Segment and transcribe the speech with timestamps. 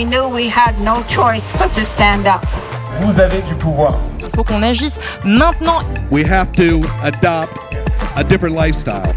[0.00, 2.42] we knew we had no choice but to stand up.
[3.00, 4.00] Vous avez du pouvoir.
[4.18, 5.82] Il faut qu'on agisse maintenant.
[6.10, 7.54] We have to adopt
[8.16, 9.12] a different lifestyle.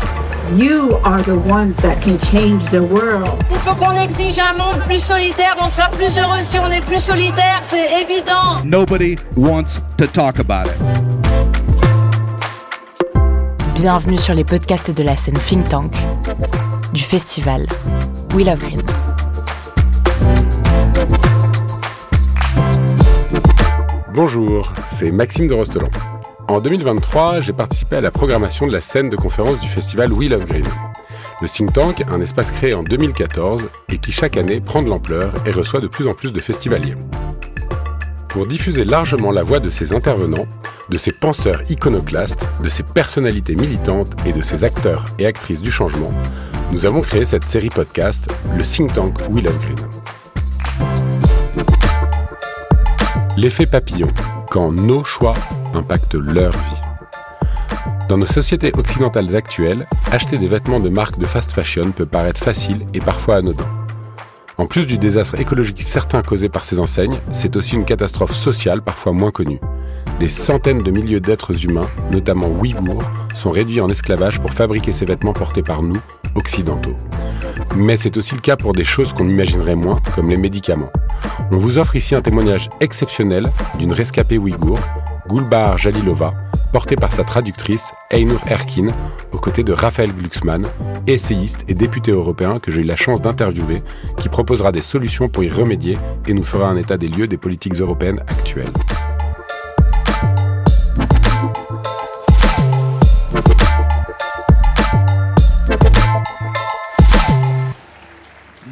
[0.58, 3.32] You are the ones that can change the world.
[3.50, 5.56] Il faut qu'on exige un monde plus solidaire.
[5.62, 8.62] On sera plus heureux si on est plus solidaire, c'est évident.
[8.66, 10.78] Nobody wants to talk about it.
[13.74, 15.94] Bienvenue sur les podcasts de la scène Think Tank
[16.92, 17.66] du festival
[18.36, 18.82] We Love Green.
[24.16, 25.90] Bonjour, c'est Maxime de Rostelan.
[26.48, 30.30] En 2023, j'ai participé à la programmation de la scène de conférence du festival We
[30.30, 30.68] Love Green.
[31.42, 35.34] Le think tank, un espace créé en 2014 et qui chaque année prend de l'ampleur
[35.48, 36.94] et reçoit de plus en plus de festivaliers.
[38.30, 40.48] Pour diffuser largement la voix de ces intervenants,
[40.90, 45.72] de ces penseurs iconoclastes, de ces personnalités militantes et de ces acteurs et actrices du
[45.72, 46.12] changement,
[46.72, 49.90] nous avons créé cette série podcast, le think tank We Love Green.
[53.44, 54.08] L'effet papillon,
[54.50, 55.36] quand nos choix
[55.74, 56.82] impactent leur vie.
[58.08, 62.42] Dans nos sociétés occidentales actuelles, acheter des vêtements de marque de fast fashion peut paraître
[62.42, 63.66] facile et parfois anodin.
[64.58, 68.82] En plus du désastre écologique certain causé par ces enseignes, c'est aussi une catastrophe sociale
[68.82, 69.60] parfois moins connue.
[70.22, 73.04] Des centaines de milliers d'êtres humains, notamment ouïghours,
[73.36, 76.00] sont réduits en esclavage pour fabriquer ces vêtements portés par nous,
[76.36, 76.96] occidentaux.
[77.76, 80.92] Mais c'est aussi le cas pour des choses qu'on imaginerait moins, comme les médicaments.
[81.52, 84.80] On vous offre ici un témoignage exceptionnel d'une rescapée ouïghour,
[85.28, 86.34] Gulbar Jalilova,
[86.72, 88.88] portée par sa traductrice Einur Erkin,
[89.32, 90.66] aux côtés de Raphaël Glucksmann,
[91.08, 93.82] essayiste et député européen que j'ai eu la chance d'interviewer,
[94.18, 97.38] qui proposera des solutions pour y remédier et nous fera un état des lieux des
[97.38, 98.72] politiques européennes actuelles.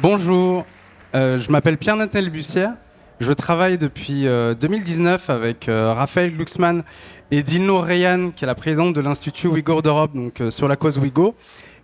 [0.02, 0.66] Bonjour,
[1.14, 2.72] euh, je m'appelle Pierre-Nathalie Bussière.
[3.20, 6.82] Je travaille depuis euh, 2019 avec euh, Raphaël Glucksmann
[7.30, 10.74] et Dilnour Reyan, qui est la présidente de l'Institut Ouïghour d'Europe, donc euh, sur la
[10.74, 11.36] cause Ouïghour.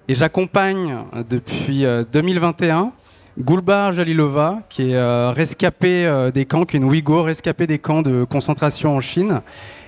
[0.08, 2.90] Et j'accompagne euh, depuis euh, 2021
[3.38, 7.78] Gulbar Jalilova, qui est euh, rescapée euh, des camps, qui est une Ouïghour rescapée des
[7.78, 9.42] camps de concentration en Chine.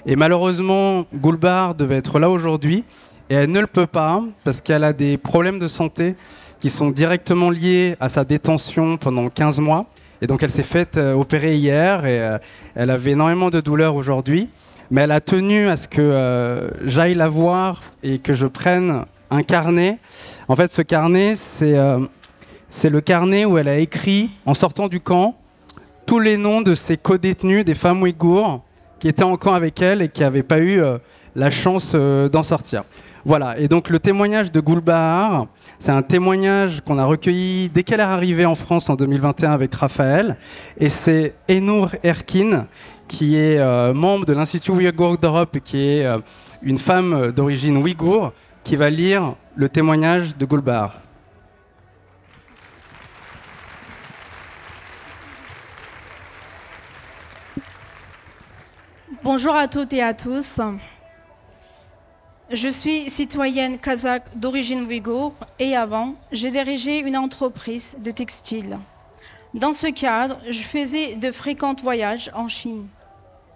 [0.06, 2.84] Et malheureusement, Gulbar devait être là aujourd'hui
[3.28, 6.14] et elle ne le peut pas parce qu'elle a des problèmes de santé
[6.60, 9.86] qui sont directement liés à sa détention pendant 15 mois.
[10.22, 12.38] Et donc elle s'est faite euh, opérer hier et euh,
[12.74, 14.50] elle avait énormément de douleurs aujourd'hui.
[14.90, 19.04] Mais elle a tenu à ce que euh, j'aille la voir et que je prenne
[19.30, 19.98] un carnet.
[20.48, 25.36] En fait, ce carnet, c'est le carnet où elle a écrit, en sortant du camp,
[26.06, 28.62] tous les noms de ses co-détenues, des femmes ouïghours,
[28.98, 30.82] qui étaient en camp avec elle et qui n'avaient pas eu
[31.36, 32.82] la chance d'en sortir.
[33.24, 35.46] Voilà, et donc le témoignage de Gulbahar,
[35.80, 39.74] c'est un témoignage qu'on a recueilli dès qu'elle est arrivée en France en 2021 avec
[39.74, 40.36] Raphaël,
[40.76, 42.66] et c'est Enour Erkin,
[43.08, 46.18] qui est euh, membre de l'Institut Ouïghour d'Europe qui est euh,
[46.62, 48.32] une femme d'origine ouïghour,
[48.62, 51.00] qui va lire le témoignage de Gulbahar.
[59.24, 60.60] Bonjour à toutes et à tous.
[62.52, 68.76] Je suis citoyenne kazakh d'origine ouïghour et avant, j'ai dirigé une entreprise de textile.
[69.54, 72.88] Dans ce cadre, je faisais de fréquents voyages en Chine,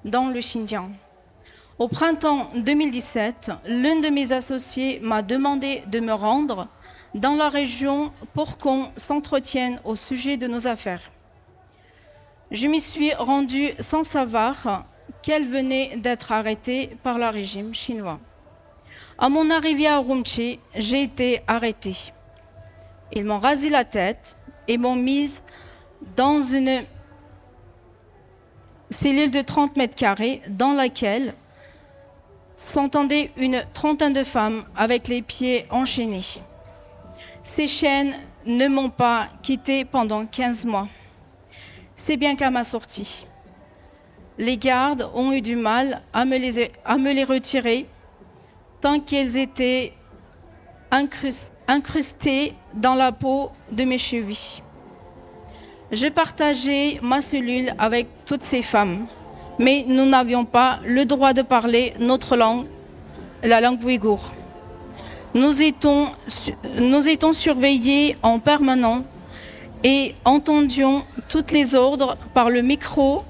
[0.05, 0.93] dans le Xinjiang.
[1.81, 6.69] Au printemps 2017, l'un de mes associés m'a demandé de me rendre
[7.17, 11.11] dans la région pour qu'on s'entretienne au sujet de nos affaires.
[12.53, 14.85] Je m'y suis rendue sans savoir
[15.21, 18.21] qu'elle venait d'être arrêtée par le régime chinois.
[19.17, 21.97] À mon arrivée à Urumqi, j'ai été arrêtée.
[23.13, 24.37] Ils m'ont rasé la tête
[24.67, 25.45] et m'ont mise
[26.17, 26.85] dans une
[28.91, 31.35] cellule de 30 mètres carrés dans laquelle
[32.57, 36.43] s'entendaient une trentaine de femmes avec les pieds enchaînés.
[37.45, 38.15] Ces chaînes
[38.47, 40.89] ne m'ont pas quittée pendant 15 mois.
[41.95, 43.27] C'est bien qu'à ma sortie.
[44.39, 47.87] Les gardes ont eu du mal à me les retirer
[48.85, 49.95] tant qu'elles étaient
[50.91, 54.63] incrus- incrustées dans la peau de mes chevilles.
[55.91, 59.07] Je partageais ma cellule avec toutes ces femmes,
[59.59, 62.67] mais nous n'avions pas le droit de parler notre langue,
[63.43, 64.21] la langue ouïghour.
[65.33, 66.11] Nous étions,
[66.79, 69.05] nous étions surveillés en permanence
[69.83, 73.25] et entendions tous les ordres par le micro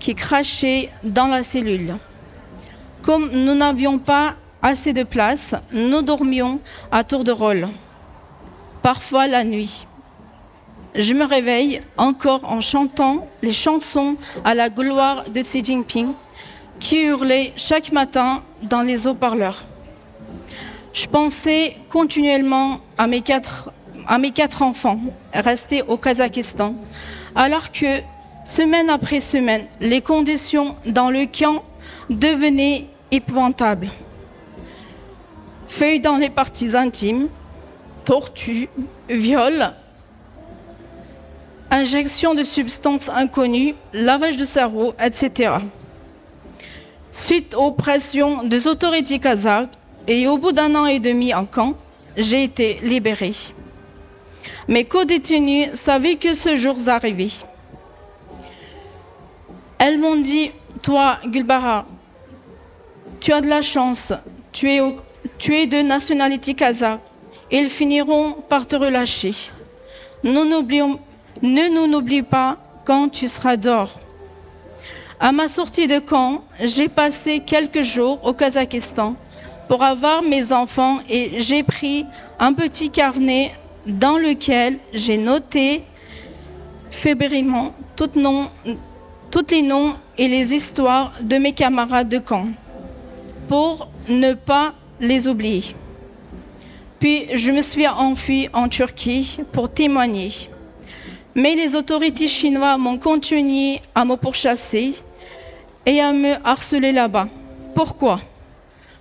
[0.00, 1.94] qui crachait dans la cellule.
[3.02, 6.60] Comme nous n'avions pas assez de place, nous dormions
[6.90, 7.68] à tour de rôle,
[8.82, 9.86] parfois la nuit.
[10.98, 16.12] je me réveille encore en chantant les chansons à la gloire de Xi Jinping
[16.80, 19.64] qui hurlait chaque matin dans les haut-parleurs.
[20.92, 23.70] Je pensais continuellement à mes quatre,
[24.06, 24.98] à mes quatre enfants
[25.34, 26.74] restés au Kazakhstan,
[27.34, 28.00] alors que
[28.44, 31.62] semaine après semaine, les conditions dans le camp
[32.08, 33.88] devenaient épouvantables.
[35.68, 37.28] Feuilles dans les parties intimes,
[38.04, 38.68] tortues,
[39.08, 39.72] viols,
[41.70, 45.54] injection de substances inconnues, lavage de cerveau, etc.
[47.10, 49.70] Suite aux pressions des autorités kazakhs
[50.06, 51.74] et au bout d'un an et demi en camp,
[52.16, 53.34] j'ai été libérée.
[54.68, 57.28] Mes co-détenus savaient que ce jour arrivait.
[59.78, 60.50] Elles m'ont dit,
[60.82, 61.86] toi, Gulbara,
[63.20, 64.12] tu as de la chance,
[64.52, 64.80] tu es,
[65.38, 67.00] tu es de nationalité kazakh.
[67.50, 69.32] Ils finiront par te relâcher.
[70.24, 73.98] Ne nous n'oublie pas quand tu seras dehors.
[75.20, 79.14] À ma sortie de camp, j'ai passé quelques jours au Kazakhstan
[79.68, 82.04] pour avoir mes enfants et j'ai pris
[82.38, 83.54] un petit carnet
[83.86, 85.82] dans lequel j'ai noté
[86.90, 88.10] fébrilement tous
[89.50, 92.48] les noms et les histoires de mes camarades de camp
[93.48, 95.74] pour ne pas les oublier.
[96.98, 100.30] Puis je me suis enfuie en Turquie pour témoigner.
[101.34, 104.94] Mais les autorités chinoises m'ont continué à me pourchasser
[105.84, 107.28] et à me harceler là-bas.
[107.74, 108.20] Pourquoi?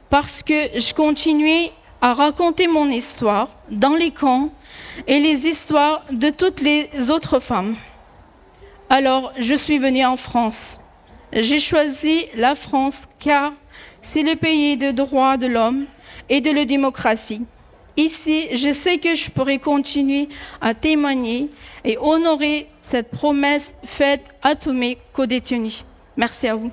[0.09, 1.71] Parce que je continuais
[2.01, 4.49] à raconter mon histoire dans les camps
[5.07, 7.75] et les histoires de toutes les autres femmes.
[8.89, 10.79] Alors, je suis venue en France.
[11.33, 13.53] J'ai choisi la France car
[14.05, 15.85] c'est le pays de droits de l'homme
[16.29, 17.41] et de la démocratie.
[17.97, 20.29] Ici, je sais que je pourrai continuer
[20.61, 21.49] à témoigner
[21.83, 25.83] et honorer cette promesse faite à tous mes co-détenus.
[26.17, 26.71] Merci à vous.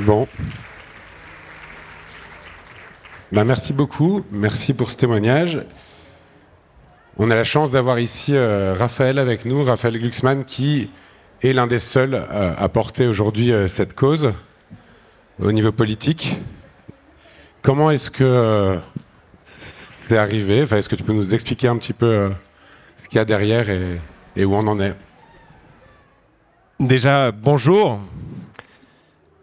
[0.00, 0.26] Bon,
[3.32, 5.60] ben, merci beaucoup, merci pour ce témoignage.
[7.18, 10.90] On a la chance d'avoir ici euh, Raphaël avec nous, Raphaël Glucksmann, qui
[11.42, 14.32] est l'un des seuls euh, à porter aujourd'hui euh, cette cause
[15.38, 16.40] au niveau politique.
[17.60, 18.78] Comment est-ce que
[19.44, 20.62] c'est arrivé?
[20.62, 22.32] Enfin, Est-ce que tu peux nous expliquer un petit peu
[22.96, 24.00] ce qu'il y a derrière et,
[24.34, 24.96] et, où on en est?
[26.78, 28.00] Déjà, bonjour.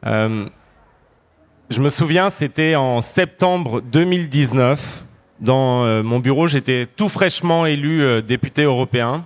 [0.04, 5.04] Je me souviens, c'était en septembre 2019.
[5.42, 9.26] Dans euh, mon bureau, j'étais tout fraîchement élu euh, député européen.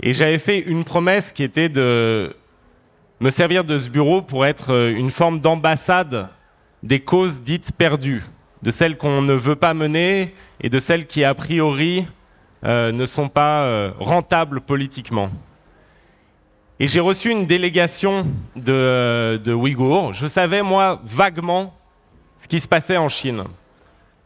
[0.00, 2.36] Et j'avais fait une promesse qui était de
[3.18, 6.28] me servir de ce bureau pour être euh, une forme d'ambassade
[6.84, 8.22] des causes dites perdues,
[8.62, 12.06] de celles qu'on ne veut pas mener et de celles qui, a priori,
[12.62, 15.30] ne sont pas rentables politiquement.
[16.80, 18.26] Et j'ai reçu une délégation
[18.56, 20.12] de, Ouïghours.
[20.12, 21.72] Je savais, moi, vaguement
[22.42, 23.44] ce qui se passait en Chine.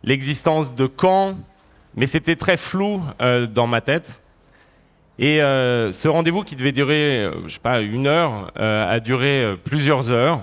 [0.02, 1.36] L'existence de camps,
[1.94, 4.20] mais c'était très flou euh, dans ma tête.
[5.18, 9.54] Et euh, ce rendez-vous qui devait durer, euh, je sais pas, une heure, a duré
[9.64, 10.40] plusieurs heures.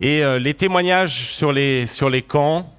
[0.00, 2.72] Et les témoignages sur les, sur les camps,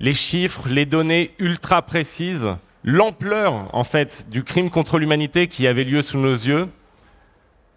[0.00, 2.48] les chiffres, les données ultra précises,
[2.84, 6.68] l'ampleur, en fait, du crime contre l'humanité qui avait lieu sous nos yeux,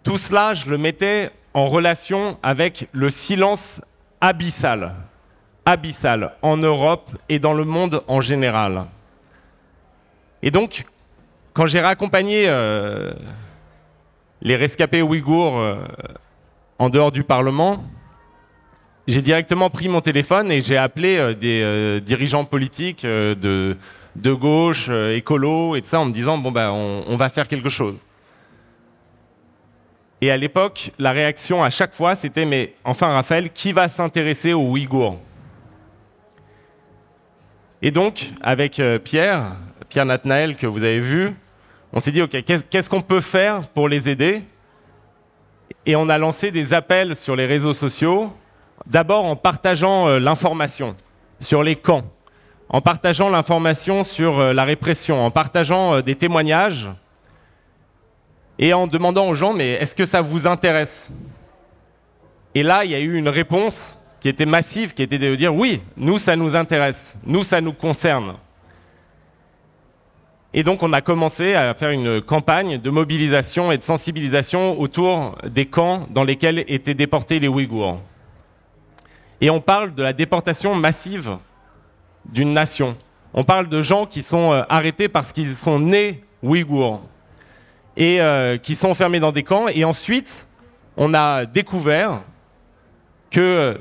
[0.02, 3.80] tout cela, je le mettais en relation avec le silence
[4.20, 4.94] abyssal,
[5.64, 8.86] abyssal en Europe et dans le monde en général.
[10.42, 10.84] Et donc,
[11.52, 13.12] quand j'ai raccompagné euh,
[14.40, 15.76] les rescapés ouïghours euh,
[16.78, 17.84] en dehors du Parlement,
[19.06, 23.76] j'ai directement pris mon téléphone et j'ai appelé euh, des dirigeants politiques de,
[24.16, 27.68] de gauche, écolo et tout ça, en me disant bon ben, on va faire quelque
[27.68, 28.00] chose.
[30.22, 34.52] Et à l'époque, la réaction à chaque fois, c'était mais enfin Raphaël, qui va s'intéresser
[34.52, 35.18] aux Ouïghours
[37.82, 39.56] Et donc, avec euh, Pierre,
[39.88, 41.34] Pierre Natnael que vous avez vu,
[41.92, 44.44] on s'est dit ok, qu'est-ce qu'on peut faire pour les aider?
[45.86, 48.32] Et on a lancé des appels sur les réseaux sociaux,
[48.86, 50.94] d'abord en partageant euh, l'information
[51.40, 52.04] sur les camps,
[52.68, 56.88] en partageant l'information sur euh, la répression, en partageant des témoignages
[58.62, 61.10] et en demandant aux gens, mais est-ce que ça vous intéresse?
[62.54, 65.52] Et là, il y a eu une réponse qui était massive, qui était de dire,
[65.52, 68.34] oui, nous, ça nous intéresse, nous, ça nous concerne.
[70.54, 75.36] Et donc on a commencé à faire une campagne de mobilisation et de sensibilisation autour
[75.44, 78.00] des camps dans lesquels étaient déportés les Ouïghours.
[79.40, 81.36] Et on parle de la déportation massive
[82.26, 82.96] d'une nation.
[83.34, 87.00] On parle de gens qui sont euh, arrêtés parce qu'ils sont nés Ouïghours
[87.96, 89.68] et euh, qui sont enfermés dans des camps.
[89.68, 90.46] Et ensuite,
[90.96, 92.22] on a découvert
[93.30, 93.78] que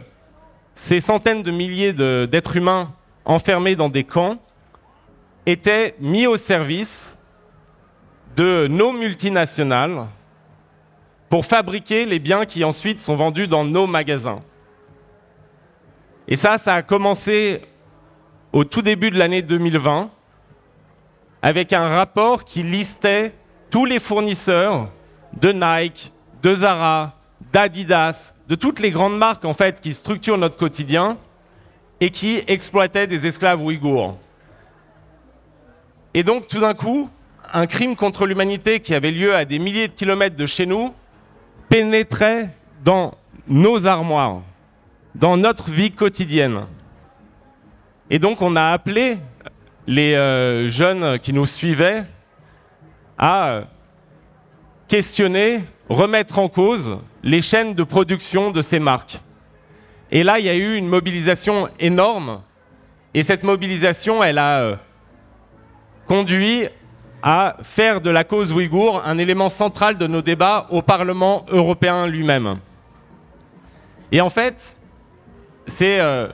[0.75, 2.93] ces centaines de milliers d'êtres humains
[3.25, 4.37] enfermés dans des camps
[5.45, 7.17] étaient mis au service
[8.35, 10.07] de nos multinationales
[11.29, 14.41] pour fabriquer les biens qui ensuite sont vendus dans nos magasins.
[16.27, 17.61] Et ça, ça a commencé
[18.53, 20.09] au tout début de l'année 2020
[21.41, 23.33] avec un rapport qui listait
[23.71, 24.89] tous les fournisseurs
[25.33, 26.11] de Nike,
[26.43, 27.15] de Zara,
[27.53, 31.17] d'Adidas, de toutes les grandes marques en fait qui structurent notre quotidien
[32.01, 34.17] et qui exploitaient des esclaves ouïghours.
[36.13, 37.09] Et donc tout d'un coup,
[37.53, 40.93] un crime contre l'humanité qui avait lieu à des milliers de kilomètres de chez nous
[41.69, 42.49] pénétrait
[42.83, 43.13] dans
[43.47, 44.41] nos armoires,
[45.15, 46.65] dans notre vie quotidienne.
[48.09, 49.17] Et donc on a appelé
[49.87, 52.03] les euh, jeunes qui nous suivaient
[53.21, 53.65] à
[54.87, 59.21] questionner, remettre en cause les chaînes de production de ces marques.
[60.11, 62.41] Et là, il y a eu une mobilisation énorme.
[63.13, 64.75] Et cette mobilisation, elle a euh,
[66.07, 66.65] conduit
[67.21, 72.07] à faire de la cause ouïghour un élément central de nos débats au Parlement européen
[72.07, 72.57] lui-même.
[74.11, 74.75] Et en fait,
[75.81, 76.27] euh,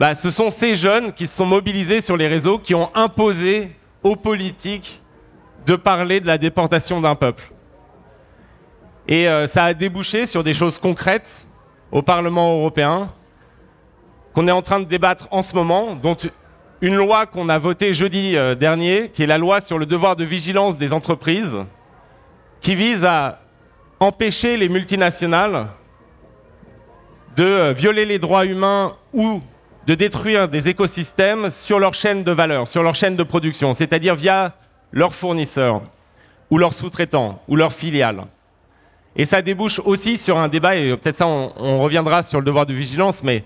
[0.00, 3.70] bah, ce sont ces jeunes qui se sont mobilisés sur les réseaux qui ont imposé
[4.02, 5.00] aux politiques
[5.66, 7.52] de parler de la déportation d'un peuple.
[9.08, 11.46] Et euh, ça a débouché sur des choses concrètes
[11.92, 13.12] au Parlement européen
[14.32, 16.16] qu'on est en train de débattre en ce moment, dont
[16.82, 20.14] une loi qu'on a votée jeudi euh, dernier, qui est la loi sur le devoir
[20.14, 21.56] de vigilance des entreprises,
[22.60, 23.40] qui vise à
[23.98, 25.68] empêcher les multinationales
[27.36, 29.40] de euh, violer les droits humains ou
[29.86, 34.16] de détruire des écosystèmes sur leur chaîne de valeur, sur leur chaîne de production, c'est-à-dire
[34.16, 34.54] via
[34.96, 35.82] leurs fournisseurs,
[36.50, 38.24] ou leurs sous-traitants, ou leurs filiales.
[39.14, 42.64] Et ça débouche aussi sur un débat, et peut-être ça on, reviendra sur le devoir
[42.64, 43.44] de vigilance, mais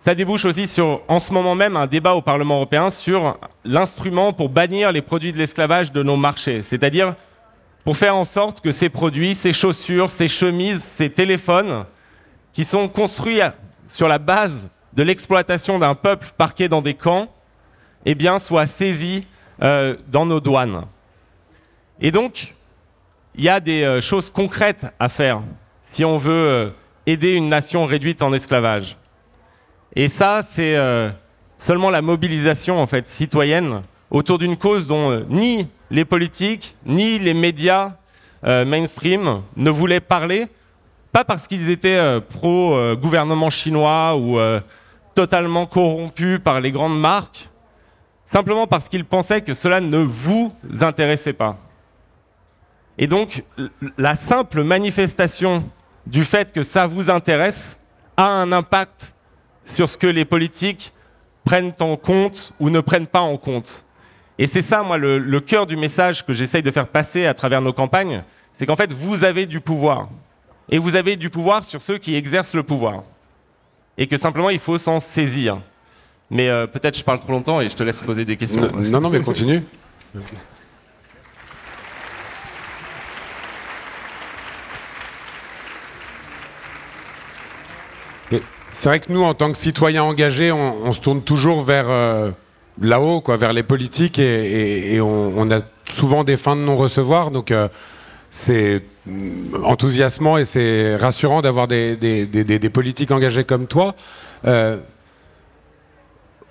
[0.00, 4.34] ça débouche aussi sur, en ce moment même, un débat au Parlement européen sur l'instrument
[4.34, 6.62] pour bannir les produits de l'esclavage de nos marchés.
[6.62, 7.14] C'est-à-dire
[7.82, 11.86] pour faire en sorte que ces produits, ces chaussures, ces chemises, ces téléphones,
[12.52, 13.40] qui sont construits
[13.88, 17.26] sur la base de l'exploitation d'un peuple parqué dans des camps,
[18.04, 19.24] eh bien, soient saisis
[19.62, 20.86] euh, dans nos douanes.
[22.00, 22.54] Et donc,
[23.34, 25.42] il y a des euh, choses concrètes à faire
[25.82, 26.70] si on veut euh,
[27.04, 28.96] aider une nation réduite en esclavage.
[29.94, 30.76] Et ça, c'est
[31.58, 37.34] seulement la mobilisation en fait citoyenne autour d'une cause dont ni les politiques ni les
[37.34, 37.94] médias
[38.44, 40.46] mainstream ne voulaient parler,
[41.10, 44.38] pas parce qu'ils étaient pro gouvernement chinois ou
[45.16, 47.49] totalement corrompus par les grandes marques,
[48.30, 51.58] simplement parce qu'ils pensaient que cela ne vous intéressait pas.
[52.96, 53.42] Et donc,
[53.98, 55.64] la simple manifestation
[56.06, 57.76] du fait que ça vous intéresse
[58.16, 59.14] a un impact
[59.64, 60.92] sur ce que les politiques
[61.44, 63.84] prennent en compte ou ne prennent pas en compte.
[64.38, 67.60] Et c'est ça, moi, le, cœur du message que j'essaye de faire passer à travers
[67.60, 68.22] nos campagnes,
[68.52, 70.08] c'est qu'en fait, vous avez du pouvoir.
[70.68, 73.02] Et vous avez du pouvoir sur ceux qui exercent le pouvoir.
[73.98, 75.58] Et que simplement, il faut s'en saisir.
[76.30, 78.70] Mais euh, peut-être je parle trop longtemps et je te laisse poser des questions.
[78.76, 79.62] Non, non, mais continue.
[88.72, 92.30] C'est vrai que nous, en tant que citoyens engagés, on, se tourne toujours vers euh,
[92.80, 97.32] là-haut, quoi, vers les politiques, et, on, a souvent des fins de non-recevoir.
[97.32, 97.66] Donc, euh,
[98.30, 98.84] c'est
[99.64, 103.96] enthousiasmant et c'est rassurant d'avoir des, des, politiques engagés comme toi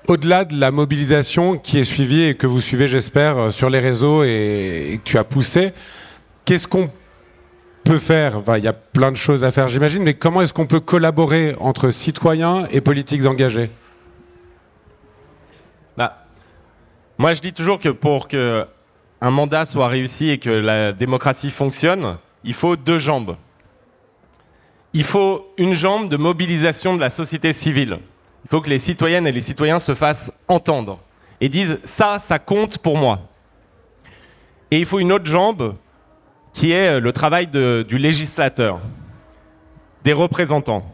[0.08, 3.80] au-delà de la mobilisation qui est suivie et que vous suivez, j'espère, euh, sur les
[3.80, 5.72] réseaux et, que tu as poussé,
[6.46, 6.90] qu'est-ce qu'on
[7.84, 8.42] peut faire?
[8.58, 11.56] Il y a plein de choses à faire, j'imagine, mais comment est-ce qu'on peut collaborer
[11.60, 13.70] entre citoyens et politiques engagés?
[15.98, 16.26] Bah,
[17.18, 18.66] Moi, je dis toujours que pour que
[19.22, 23.36] un mandat soit réussi et que la démocratie fonctionne, il faut deux jambes.
[24.94, 28.00] Il faut une jambe de mobilisation de la société civile.
[28.46, 31.00] Il faut que les citoyennes et les citoyens se fassent entendre
[31.42, 33.20] et disent ça, ça compte pour moi.
[34.72, 35.76] Et il faut une autre jambe
[36.54, 38.80] qui est le travail du législateur,
[40.04, 40.86] des représentants.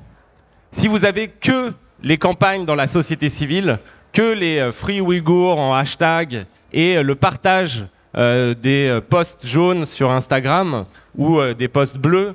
[0.72, 1.74] Si vous avez que
[2.04, 3.80] les campagnes dans la société civile,
[4.12, 10.86] que les euh, Free Ouïghours en hashtag et le partage des posts jaunes sur Instagram
[11.18, 12.34] ou des posts bleus,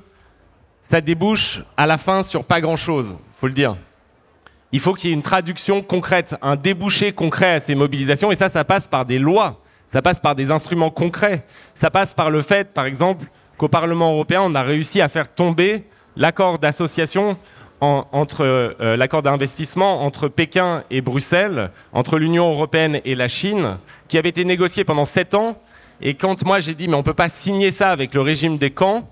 [0.83, 3.77] ça débouche à la fin sur pas grand-chose, faut le dire.
[4.73, 8.37] Il faut qu'il y ait une traduction concrète, un débouché concret à ces mobilisations, et
[8.37, 12.31] ça, ça passe par des lois, ça passe par des instruments concrets, ça passe par
[12.31, 15.85] le fait, par exemple, qu'au Parlement européen, on a réussi à faire tomber
[16.17, 17.37] l'accord d'association
[17.81, 24.19] entre euh, l'accord d'investissement entre Pékin et Bruxelles, entre l'Union européenne et la Chine, qui
[24.19, 25.59] avait été négocié pendant sept ans.
[26.03, 28.59] Et quand moi j'ai dit mais on ne peut pas signer ça avec le régime
[28.59, 29.09] des camps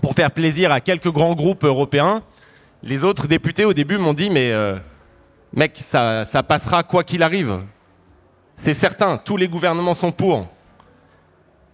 [0.00, 2.22] pour faire plaisir à quelques grands groupes européens,
[2.82, 4.76] les autres députés au début m'ont dit mais euh,
[5.52, 7.60] mec ça, passera quoi qu'il arrive.
[8.56, 10.46] C'est certain, tous les gouvernements sont pour.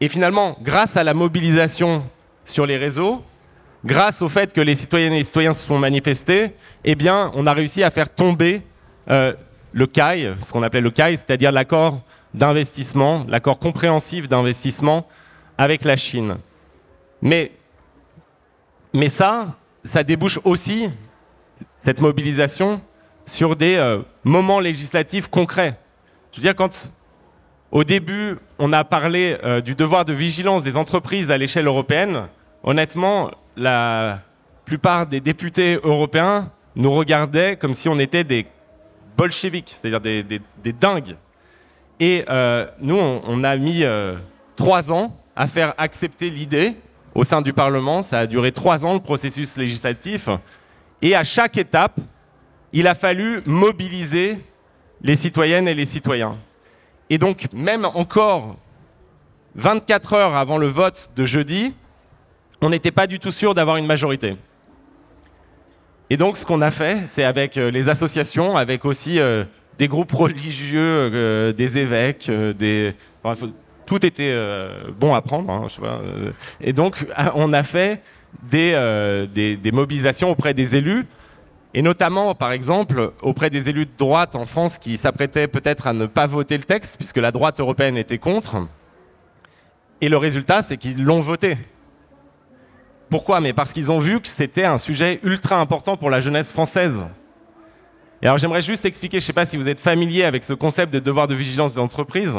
[0.00, 2.04] Et finalement, grâce à la mobilisation
[2.44, 3.24] sur les réseaux,
[3.84, 6.52] grâce au fait que les citoyennes et les citoyens se sont manifestés,
[6.84, 8.62] eh bien, on a réussi à faire tomber
[9.10, 9.32] euh,
[9.72, 12.00] le CAI, ce qu'on appelait le CAI, c'est-à-dire l'accord
[12.34, 15.06] d'investissement, l'accord compréhensif d'investissement
[15.56, 16.36] avec la Chine.
[17.22, 17.52] Mais,
[18.92, 20.88] mais ça, ça débouche aussi,
[21.80, 22.80] cette mobilisation,
[23.26, 25.78] sur des euh, moments législatifs concrets.
[26.32, 26.92] Je veux dire, quand
[27.70, 32.28] au début, on a parlé euh, du devoir de vigilance des entreprises à l'échelle européenne,
[32.62, 34.20] honnêtement, la
[34.64, 38.46] plupart des députés européens nous regardaient comme si on était des
[39.16, 41.16] bolcheviks, c'est-à-dire des, dingues.
[42.00, 43.84] Et euh, nous, on, a mis
[44.56, 46.74] trois ans à faire accepter l'idée
[47.14, 48.02] au sein du Parlement.
[48.02, 50.28] Ça a duré trois ans, le processus législatif.
[51.02, 52.00] Et à chaque étape,
[52.72, 54.38] il a fallu mobiliser
[55.02, 56.36] les citoyennes et les citoyens.
[57.10, 58.56] Et donc, même encore
[59.56, 61.74] 24 heures avant le vote de jeudi,
[62.60, 64.36] on n'était pas du tout sûr d'avoir une majorité.
[66.10, 69.44] Et donc ce qu'on a fait, c'est avec euh, les associations, avec aussi euh,
[69.78, 72.94] des groupes religieux, euh, des évêques, des...
[73.86, 74.34] tout était
[74.98, 75.50] bon à prendre.
[75.50, 75.66] Hein,
[76.60, 78.02] et donc on a fait
[78.50, 81.06] des, des, mobilisations auprès des élus,
[81.72, 85.92] et notamment par exemple auprès des élus de droite en France qui s'apprêtaient peut-être à
[85.92, 88.56] ne pas voter le texte, puisque la droite européenne était contre.
[90.00, 91.56] Et le résultat, c'est qu'ils l'ont voté.
[93.10, 93.40] Pourquoi?
[93.40, 97.04] Mais parce qu'ils ont vu que c'était un sujet ultra important pour la jeunesse française.
[98.22, 100.52] Et alors j'aimerais juste expliquer, je ne sais pas si vous êtes familier avec ce
[100.52, 102.34] concept de devoir de vigilance des entreprises,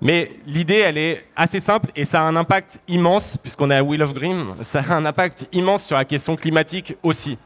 [0.00, 3.84] mais l'idée, elle est assez simple et ça a un impact immense, puisqu'on est à
[3.84, 7.38] Wheel of Green, ça a un impact immense sur la question climatique aussi.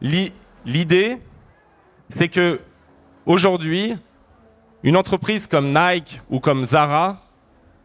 [0.00, 1.18] L'idée,
[2.08, 2.60] c'est que
[3.24, 3.96] aujourd'hui,
[4.82, 7.22] une entreprise comme Nike ou comme Zara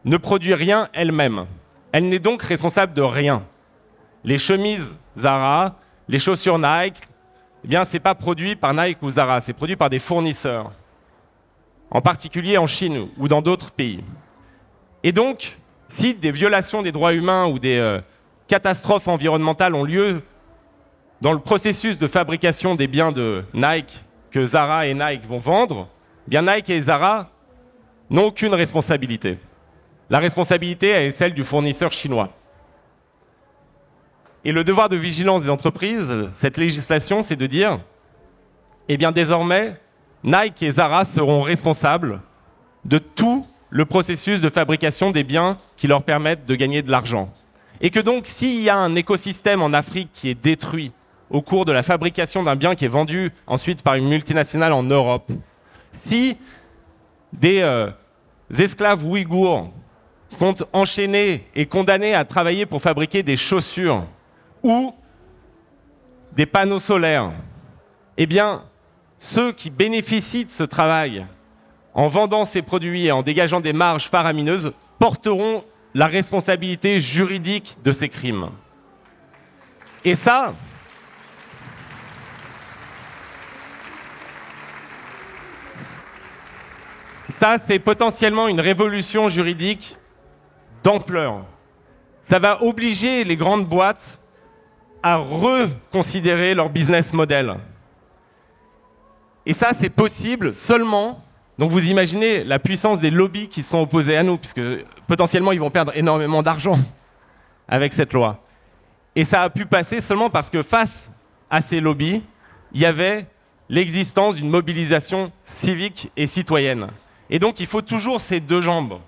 [0.05, 1.45] ne produit rien elle-même.
[1.91, 3.43] Elle n'est donc responsable de rien
[4.23, 5.75] les chemises Zara,
[6.07, 6.97] les chaussures Nike,
[7.63, 10.71] eh bien, c'est pas produit par Nike ou Zara, c'est produit par des fournisseurs,
[11.91, 14.03] en particulier en Chine ou dans d'autres pays.
[15.03, 15.57] Et donc,
[15.89, 17.99] si des violations des droits humains ou des euh,
[18.47, 20.23] catastrophes environnementales ont lieu
[21.19, 23.99] dans le processus de fabrication des biens de Nike
[24.31, 25.89] que Zara et Nike vont vendre,
[26.27, 27.29] eh bien Nike et Zara
[28.09, 29.37] n'ont aucune responsabilité.
[30.09, 32.29] La responsabilité est celle du fournisseur chinois.
[34.43, 37.79] Et le devoir de vigilance des entreprises, cette législation, c'est de dire,
[38.87, 39.79] eh bien désormais,
[40.23, 42.21] Nike et Zara seront responsables
[42.85, 47.33] de tout le processus de fabrication des biens qui leur permettent de gagner de l'argent.
[47.79, 50.91] Et que donc, s'il y a un écosystème en Afrique qui est détruit
[51.29, 54.83] au cours de la fabrication d'un bien qui est vendu ensuite par une multinationale en
[54.83, 55.31] Europe,
[55.91, 56.37] si
[57.33, 57.89] des euh,
[58.55, 59.71] esclaves ouïghours
[60.29, 64.05] sont enchaînés et condamnés à travailler pour fabriquer des chaussures
[64.61, 64.93] ou
[66.33, 67.31] des panneaux solaires,
[68.17, 68.63] eh bien,
[69.21, 71.27] ceux qui bénéficient de ce travail
[71.93, 77.91] en vendant ces produits et en dégageant des marges faramineuses porteront la responsabilité juridique de
[77.91, 78.49] ces crimes.
[80.03, 80.55] Et ça,
[87.39, 89.97] ça c'est potentiellement une révolution juridique
[90.83, 91.45] d'ampleur.
[92.23, 94.17] Ça va obliger les grandes boîtes
[95.03, 97.57] à reconsidérer leur business model.
[99.45, 101.23] Et ça, c'est possible seulement.
[101.57, 104.61] Donc vous imaginez la puissance des lobbies qui sont opposés à nous, puisque
[105.07, 106.77] potentiellement ils vont perdre énormément d'argent
[107.67, 108.43] avec cette loi.
[109.15, 111.09] Et ça a pu passer seulement parce que face
[111.49, 112.21] à ces lobbies,
[112.73, 113.27] il y avait
[113.67, 116.87] l'existence d'une mobilisation civique et citoyenne.
[117.29, 118.99] Et donc il faut toujours ces deux jambes.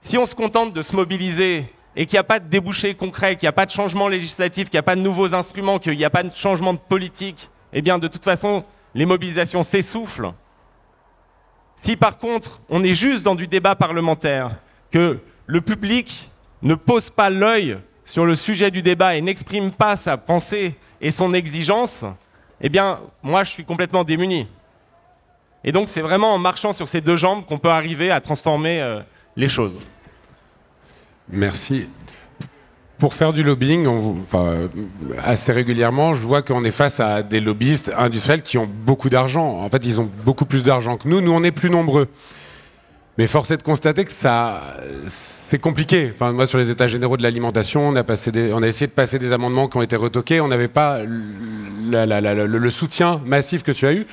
[0.00, 1.64] Si on se contente de se mobiliser
[1.96, 4.70] et qu'il n'y a pas de débouché concret, qu'il n'y a pas de changement législatif,
[4.70, 7.50] qu'il n'y a pas de nouveaux instruments, qu'il n'y a pas de changement de politique,
[7.72, 10.32] eh bien, de toute façon, les mobilisations s'essoufflent.
[11.76, 14.56] Si par contre on est juste dans du débat parlementaire,
[14.90, 16.30] que le public
[16.62, 21.10] ne pose pas l'œil sur le sujet du débat et n'exprime pas sa pensée et
[21.10, 22.04] son exigence,
[22.60, 24.48] eh bien, moi, je suis complètement démuni.
[25.62, 28.80] Et donc, c'est vraiment en marchant sur ces deux jambes qu'on peut arriver à transformer
[28.80, 29.00] euh,
[29.36, 29.74] les choses.
[31.28, 31.90] Merci.
[32.98, 34.68] Pour faire du lobbying, on, enfin,
[35.22, 39.60] assez régulièrement, je vois qu'on est face à des lobbyistes industriels qui ont beaucoup d'argent.
[39.60, 41.20] En fait, ils ont beaucoup plus d'argent que nous.
[41.20, 42.08] Nous, on est plus nombreux.
[43.18, 44.76] Mais force est de constater que ça,
[45.08, 46.12] c'est compliqué.
[46.14, 49.66] Enfin, moi, sur les états généraux de l'alimentation, on a essayé de passer des amendements
[49.66, 50.40] qui ont été retoqués.
[50.40, 54.06] On n'avait pas le, soutien massif que tu as eu.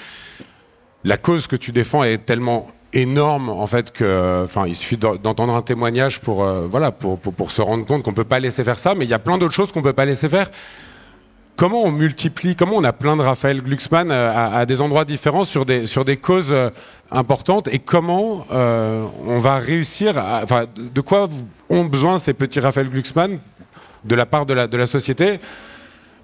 [1.04, 5.54] La cause que tu défends est tellement énorme en fait que, enfin, il suffit d'entendre
[5.54, 8.80] un témoignage pour, euh, voilà, pour, pour, se rendre compte qu'on peut pas laisser faire
[8.80, 8.96] ça.
[8.96, 10.50] Mais il y a plein d'autres choses qu'on peut pas laisser faire.
[11.58, 15.46] Comment on multiplie, comment on a plein de Raphaël Glucksmann euh, à, des endroits différents
[15.46, 16.70] sur des, sur des causes euh,
[17.12, 21.30] importantes et comment on va réussir, enfin, de quoi
[21.70, 23.40] ont besoin ces petits Raphaël Glucksmann
[24.04, 25.40] de la part de la, de la société?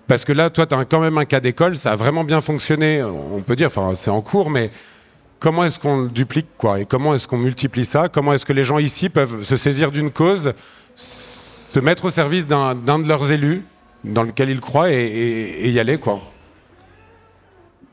[0.08, 2.42] Parce que là, toi, tu as quand même un cas d'école, ça a vraiment bien
[2.42, 4.72] fonctionné, on peut dire, enfin, c'est en cours, mais
[5.42, 8.64] comment est-ce qu'on duplique quoi Et comment est-ce qu'on multiplie ça Comment est-ce que les
[8.64, 10.54] gens ici peuvent se saisir d'une cause,
[10.96, 13.66] se mettre au service d'un de leurs élus
[14.06, 16.22] dans lequel il croit et, y aller quoi.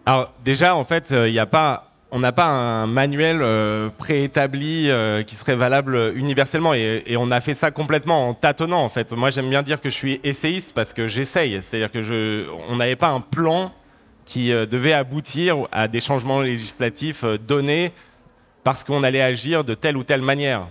[0.07, 4.91] Alors déjà en fait il n'y a pas on n'a pas un manuel euh, préétabli
[4.91, 9.13] euh, qui serait valable universellement et, on a fait ça complètement en tâtonnant en fait.
[9.13, 12.77] Moi j'aime bien dire que je suis essayiste parce que j'essaye, c'est-à-dire que je, on
[12.77, 13.73] n'avait pas un plan
[14.29, 17.93] qui euh, devait aboutir à des changements législatifs donnés
[18.63, 20.69] parce qu'on allait agir de telle ou telle manière.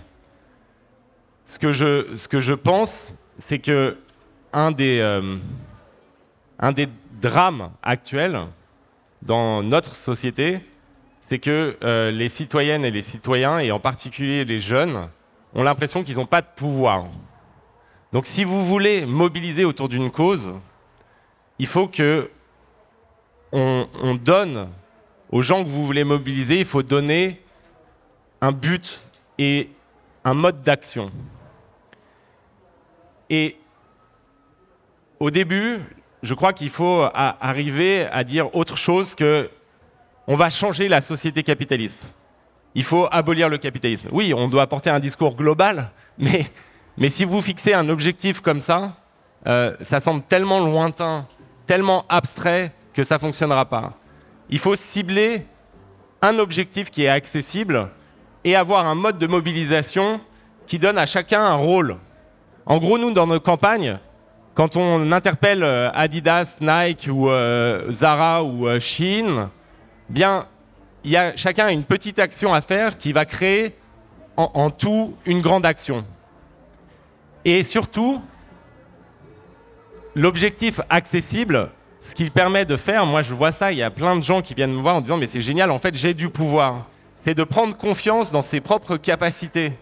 [1.44, 3.96] Ce que je, ce que je pense, c'est que
[4.52, 5.36] un des, euh,
[6.60, 6.86] un des
[7.20, 8.38] drames actuels
[9.22, 10.60] dans notre société,
[11.22, 15.08] c'est que euh, les citoyennes et les citoyens, et en particulier les jeunes,
[15.52, 17.06] ont l'impression qu'ils n'ont pas de pouvoir.
[18.12, 20.54] Donc si vous voulez mobiliser autour d'une cause,
[21.58, 22.30] il faut que
[23.52, 24.68] on, on, donne
[25.30, 27.40] aux gens que vous voulez mobiliser, il faut donner
[28.40, 29.00] un but
[29.38, 29.70] et
[30.24, 31.10] un mode d'action.
[33.30, 33.56] Et
[35.20, 35.78] au début,
[36.22, 39.50] je crois qu'il faut arriver à dire autre chose que
[40.26, 42.12] on va changer la société capitaliste.
[42.74, 44.08] Il faut abolir le capitalisme.
[44.12, 46.46] Oui, on doit apporter un discours global, mais,
[46.96, 48.92] mais si vous fixez un objectif comme ça,
[49.46, 51.26] euh, ça semble tellement lointain,
[51.66, 53.94] tellement abstrait que ça ne fonctionnera pas.
[54.50, 55.46] Il faut cibler
[56.22, 57.88] un objectif qui est accessible
[58.44, 60.20] et avoir un mode de mobilisation
[60.66, 61.96] qui donne à chacun un rôle.
[62.66, 63.98] En gros, nous, dans nos campagnes,
[64.54, 69.50] quand on interpelle euh, Adidas, Nike ou euh, Zara ou euh, Shein,
[70.08, 70.46] bien,
[71.04, 73.76] y a chacun une petite action à faire qui va créer
[74.36, 76.04] en, tout une grande action.
[77.44, 78.22] Et surtout,
[80.14, 84.16] l'objectif accessible, ce qu'il permet de faire, moi je vois ça, il y a plein
[84.16, 86.28] de gens qui viennent me voir en disant mais c'est génial, en fait j'ai du
[86.28, 86.86] pouvoir.
[87.24, 89.72] C'est de prendre confiance dans ses propres capacités.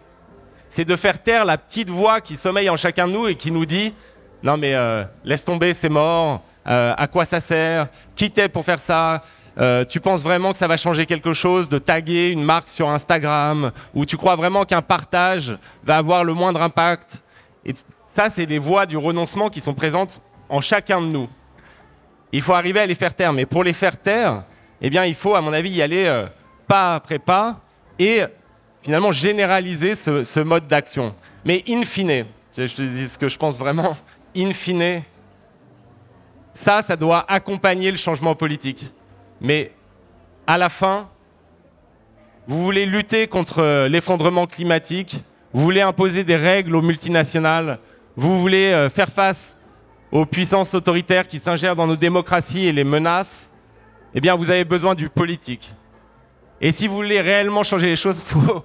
[0.68, 3.50] C'est de faire taire la petite voix qui sommeille en chacun de nous et qui
[3.50, 3.94] nous dit
[4.42, 8.64] non mais euh, laisse tomber, c'est mort, euh, à quoi ça sert, qui t'es pour
[8.64, 9.22] faire ça
[9.58, 12.90] euh, tu penses vraiment que ça va changer quelque chose de taguer une marque sur
[12.90, 17.22] Instagram ou tu crois vraiment qu'un partage va avoir le moindre impact?
[17.64, 17.72] Et
[18.14, 21.28] ça, c'est les voies du renoncement qui sont présentes en chacun de nous.
[22.32, 24.44] Il faut arriver à les faire taire, mais pour les faire taire,
[24.80, 26.26] eh il faut, à mon avis, y aller
[26.66, 27.60] pas après pas
[27.98, 28.22] et
[28.82, 31.14] finalement généraliser ce, ce mode d'action.
[31.44, 33.96] Mais in fine, je te dis ce que je pense vraiment,
[34.36, 35.02] in fine,
[36.54, 38.92] ça, ça doit accompagner le changement politique.
[39.40, 39.72] Mais
[40.46, 41.08] à la fin,
[42.46, 45.16] vous voulez lutter contre l'effondrement climatique,
[45.52, 47.78] vous voulez imposer des règles aux multinationales,
[48.16, 49.55] vous voulez euh, faire face
[50.16, 53.48] aux puissances autoritaires qui s'ingèrent dans nos démocraties et les menacent,
[54.14, 55.70] eh bien vous avez besoin du politique.
[56.60, 58.64] Et si vous voulez réellement changer les choses, il faut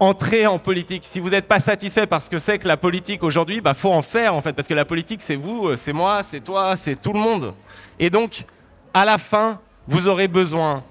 [0.00, 1.06] entrer en politique.
[1.08, 4.02] Si vous n'êtes pas satisfait parce que c'est que la politique aujourd'hui, bah faut en
[4.02, 7.00] faire en fait, parce que la politique c'est vous, euh, c'est moi, c'est toi, c'est
[7.00, 7.54] tout le monde.
[8.00, 8.44] Et donc,
[8.92, 10.82] à la fin, vous aurez besoin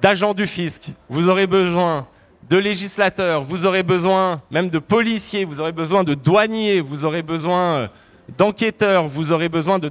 [0.00, 2.06] d'agents du fisc, vous aurez besoin
[2.48, 7.22] de législateurs, vous aurez besoin même de policiers, vous aurez besoin de douaniers, vous aurez
[7.22, 7.90] besoin
[8.36, 9.90] d'enquêteurs, vous aurez besoin de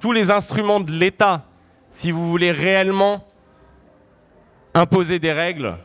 [0.00, 1.44] tous les instruments de l'État
[1.90, 3.26] si vous voulez réellement
[4.74, 5.76] imposer des règles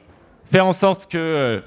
[0.51, 1.59] faire en sorte que euh,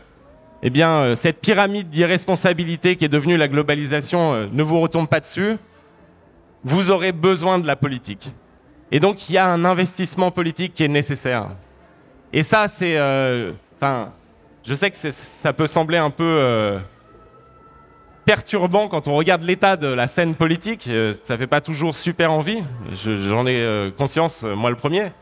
[0.62, 5.20] eh euh, cette pyramide d'irresponsabilité qui est devenue la globalisation euh, ne vous retombe pas
[5.20, 5.57] dessus,
[6.64, 8.33] vous aurez besoin de la politique.
[8.90, 11.48] Et donc il y a un investissement politique qui est nécessaire.
[12.33, 12.98] Et ça, c'est
[13.77, 14.12] Enfin,
[14.62, 14.96] je sais que
[15.42, 16.79] ça peut sembler un peu
[18.24, 20.87] perturbant quand on regarde l'état de la scène politique.
[20.88, 22.62] Euh, ça fait pas toujours super envie.
[22.94, 25.12] J'en ai euh, conscience, moi le premier.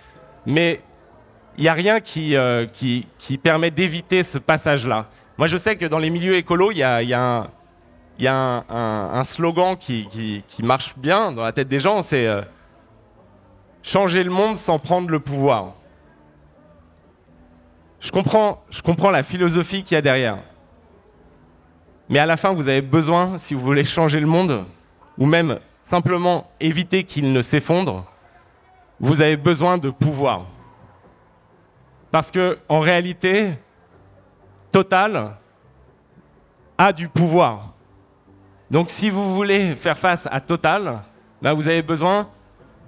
[0.47, 0.81] Mais
[1.57, 2.35] il n'y a rien qui,
[2.73, 5.09] qui, permet d'éviter ce passage-là.
[5.37, 7.51] Moi, je sais que dans les milieux écolos, il y a,
[8.27, 12.27] un, slogan qui, qui, qui, marche bien dans la tête des gens, c'est
[13.83, 15.75] changer le monde sans prendre le pouvoir.
[18.01, 20.39] Je comprends, je comprends la philosophie qu'il y a derrière.
[22.11, 24.65] Mais à la fin, vous avez besoin, si vous voulez changer le monde,
[25.17, 28.05] ou même simplement éviter qu'il ne s'effondre,
[28.99, 30.47] vous avez besoin de pouvoir.
[32.11, 33.53] Parce que, en réalité,
[34.73, 35.37] Total
[36.77, 37.75] a du pouvoir.
[38.71, 41.03] Donc, si vous voulez faire face à Total,
[41.41, 42.29] ben, vous avez besoin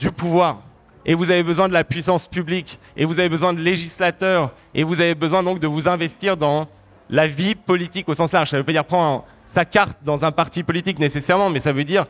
[0.01, 0.59] du pouvoir
[1.05, 4.85] et vous avez besoin de la puissance publique, et vous avez besoin de législateurs, et
[4.85, 6.69] vous avez besoin donc de vous investir dans
[7.13, 8.49] la vie politique au sens large.
[8.51, 11.73] Ça ne veut pas dire prendre sa carte dans un parti politique nécessairement, mais ça
[11.73, 12.07] veut dire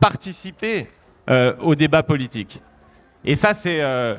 [0.00, 0.88] participer
[1.28, 2.62] euh, au débat politique.
[3.24, 4.14] Et ça, c'est euh,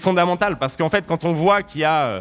[0.00, 2.20] fondamental, parce qu'en fait, quand on voit qu'il y a, euh,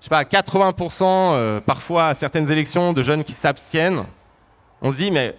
[0.00, 4.04] je sais pas, 80% parfois à certaines élections de jeunes qui s'abstiennent,
[4.80, 5.34] on se dit, mais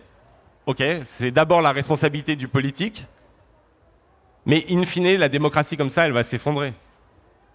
[0.67, 3.03] ok, c'est d'abord la responsabilité du politique,
[4.45, 6.73] mais in fine, la démocratie comme ça, elle va s'effondrer.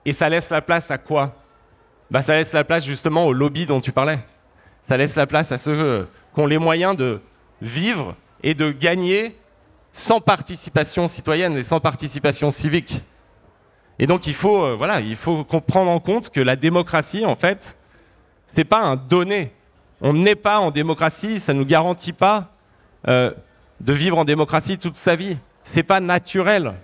[0.04, 1.36] Et ça laisse la place à quoi?
[2.12, 4.20] Bah, Ça laisse la place justement au lobby dont tu parlais.
[4.84, 7.20] Ça laisse la place à ceux qui ont les moyens de
[7.60, 9.36] vivre et de gagner
[9.92, 13.02] sans participation citoyenne et sans participation civique.
[13.98, 17.36] Et donc il faut, euh, voilà, il faut prendre en compte que la démocratie, en
[17.36, 17.76] fait,
[18.46, 19.52] c'est pas un donné.
[20.00, 22.52] On n'est pas en démocratie, ça ne nous garantit pas
[23.08, 23.32] euh,
[23.80, 26.74] de vivre en démocratie toute sa vie c'est pas naturel.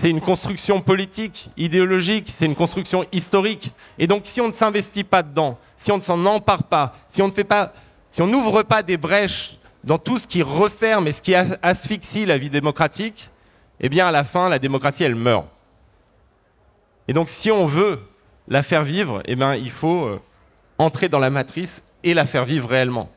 [0.00, 3.72] C'est une construction politique, idéologique, c'est une construction historique.
[3.98, 7.20] Et donc, si on ne s'investit pas dedans, si on ne s'en empare pas, si
[7.20, 7.72] on ne fait pas,
[8.08, 12.26] si on n'ouvre pas des brèches dans tout ce qui referme et ce qui asphyxie
[12.26, 13.28] la vie démocratique,
[13.80, 15.48] eh bien, à la fin, la démocratie, elle meurt.
[17.08, 18.00] Et donc, si on veut
[18.46, 20.20] la faire vivre, eh bien, il faut euh,
[20.78, 23.10] entrer dans la matrice et la faire vivre réellement.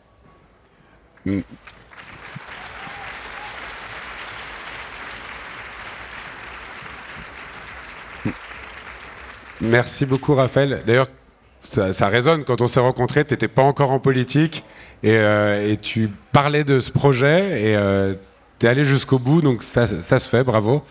[9.62, 10.82] Merci beaucoup, Raphaël.
[10.88, 11.08] D'ailleurs,
[11.60, 12.43] ça, résonne.
[12.43, 14.63] Quand on s'est rencontrés, tu n'étais pas encore en politique
[15.06, 18.15] euh, et, tu parlais de ce projet et euh,
[18.60, 20.84] tu es allé jusqu'au bout, donc ça, se fait, bravo.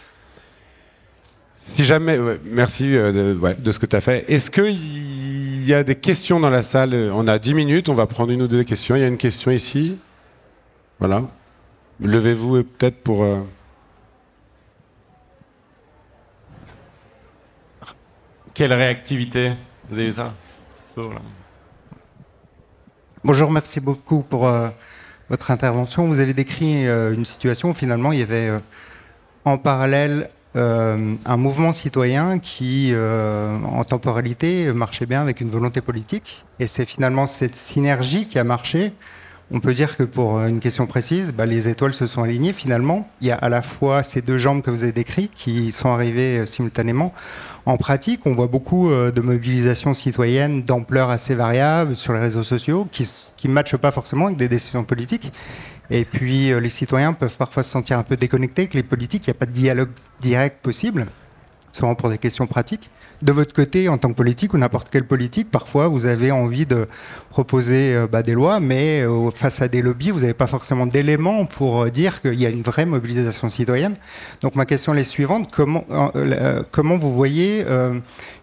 [1.59, 4.25] Si jamais, merci euh, de, ce que tu as fait.
[4.29, 6.95] Est-ce qu'il y a des questions dans la salle?
[7.13, 8.95] On a 10 minutes, on va prendre une ou deux questions.
[8.95, 9.99] Il y a une question ici?
[11.01, 11.25] Voilà.
[12.01, 13.27] Levez-vous peut-être pour.
[18.61, 19.53] Quelle réactivité
[19.89, 20.35] Vous avez ça
[23.25, 24.69] Bonjour, merci beaucoup pour euh,
[25.31, 26.07] votre intervention.
[26.07, 28.59] Vous avez décrit euh, une situation où finalement il y avait euh,
[29.47, 36.45] en parallèle un mouvement citoyen qui, en temporalité, marchait bien avec une volonté politique.
[36.59, 38.93] Et c'est finalement cette synergie qui a marché.
[39.53, 43.09] On peut dire que pour une question précise, bah, les étoiles se sont alignées finalement.
[43.21, 45.91] Il y a à la fois ces deux jambes que vous avez décrites qui sont
[45.91, 47.15] arrivées simultanément.
[47.67, 52.43] En pratique, on voit beaucoup euh, de mobilisations citoyennes d'ampleur assez variable sur les réseaux
[52.43, 53.07] sociaux qui
[53.45, 55.33] ne matchent pas forcément avec des décisions politiques.
[55.91, 59.27] Et puis, euh, les citoyens peuvent parfois se sentir un peu déconnectés avec les politiques.
[59.27, 61.07] Il n'y a pas de dialogue direct possible,
[61.73, 62.89] souvent pour des questions pratiques
[63.23, 66.65] de votre côté, en tant que politique ou n'importe quelle politique, parfois vous avez envie
[66.67, 66.89] de
[67.29, 70.87] proposer euh, bah, des lois, mais euh, face à des lobbies, vous n'avez pas forcément
[70.87, 73.97] d'éléments pour euh, dire qu'il y a une vraie mobilisation citoyenne.
[74.41, 75.85] Donc ma question est la suivante comment,
[76.97, 77.65] vous voyez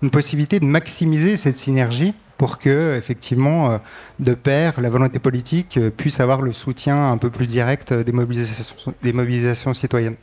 [0.01, 3.79] une possibilité de maximiser cette synergie pour que, effectivement,
[4.19, 9.73] de pair, la volonté politique puisse avoir le soutien un peu plus direct des mobilisations
[9.73, 10.15] citoyennes?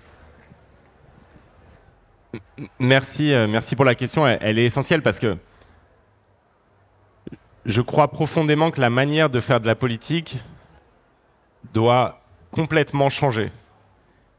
[2.79, 4.27] Merci, euh, merci pour la question.
[4.27, 5.37] Elle, est essentielle parce que
[7.67, 10.37] je crois profondément que la manière de faire de la politique
[11.73, 12.21] doit
[12.51, 13.51] complètement changer.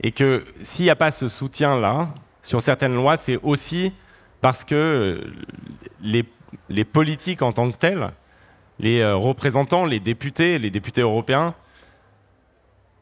[0.01, 2.09] Et que s'il n'y a pas ce soutien-là
[2.41, 3.93] sur certaines lois, c'est aussi
[4.41, 5.23] parce que
[6.01, 6.25] les,
[6.69, 8.11] les, politiques en tant que tels,
[8.79, 11.55] les euh, représentants, les députés, les députés européens,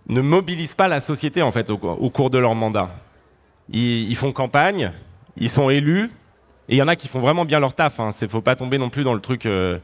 [0.08, 2.90] ne mobilisent pas la société en fait au cours de leur mandat
[3.70, 4.92] ils, font campagne,
[5.38, 6.10] ils sont élus,
[6.70, 7.96] et il y en a qui font vraiment bien leur taf.
[8.00, 8.12] Il hein.
[8.22, 9.80] ne faut pas tomber non plus dans le truc euh,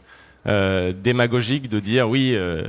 [0.47, 2.63] euh, démagogique de dire oui, euh,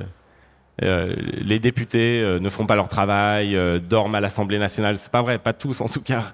[0.80, 4.98] les députés ne font pas leur travail, dorment à l'Assemblée nationale.
[4.98, 6.32] C'est pas vrai, pas tous en tout cas.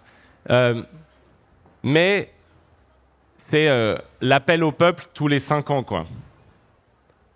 [1.82, 2.30] mais
[3.36, 3.68] c'est
[4.20, 5.82] l'appel au peuple tous les cinq ans.
[5.82, 6.06] Quoi.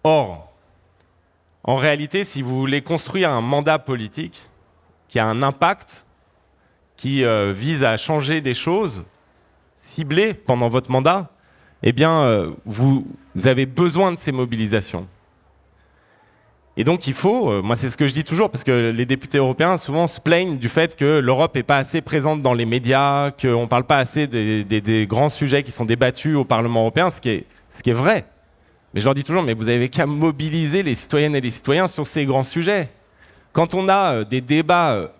[0.05, 0.53] Or,
[1.65, 4.41] en réalité, si vous voulez construire un mandat politique
[5.09, 6.07] qui a un impact,
[7.01, 9.05] qui euh, vise à changer des choses
[9.79, 11.31] ciblées pendant votre mandat,
[11.83, 13.07] eh bien, euh, vous
[13.45, 15.07] avez besoin de ces mobilisations.
[16.77, 19.07] Et donc il faut, euh, moi c'est ce que je dis toujours, parce que les
[19.07, 22.67] députés européens souvent se plaignent du fait que l'Europe n'est pas assez présente dans les
[22.67, 27.11] médias, qu'on ne parle pas assez des, grands sujets qui sont débattus au Parlement européen,
[27.11, 28.27] ce qui est, ce qui est vrai.
[28.93, 31.89] Mais je leur dis toujours, mais vous avez qu'à mobiliser les citoyennes et les citoyens
[31.89, 32.91] sur ces grands sujets.
[33.55, 35.13] Quand on a des débats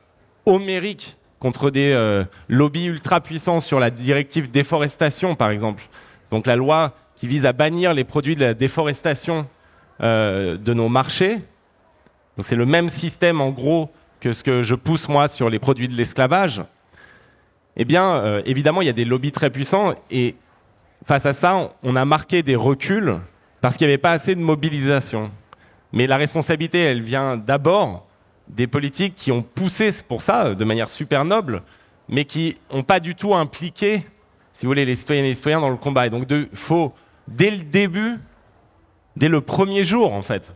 [0.45, 5.83] homériques contre des euh, lobbies ultra puissants sur la directive déforestation, par exemple,
[6.31, 9.49] donc la loi qui vise à bannir les produits de la déforestation
[10.03, 11.39] euh, de nos marchés,
[12.37, 15.59] donc c'est le même système en gros que ce que je pousse moi sur les
[15.59, 16.63] produits de l'esclavage,
[17.77, 20.37] eh bien euh, évidemment il y a des lobbies très puissants et
[21.07, 23.17] face à ça on a marqué des reculs
[23.63, 25.31] parce qu'il n'y avait pas assez de mobilisation.
[25.93, 28.07] Mais la responsabilité elle vient d'abord
[28.55, 31.63] des politiques qui ont poussé pour ça de manière super noble,
[32.09, 34.05] mais qui n'ont pas du tout impliqué,
[34.53, 36.07] si vous voulez, les citoyennes et les citoyens dans le combat.
[36.07, 36.93] Et donc il faut
[37.29, 38.19] dès le début
[39.17, 40.55] dès le premier jour en fait